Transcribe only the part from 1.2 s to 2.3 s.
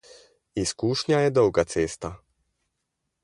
je dolga cesta.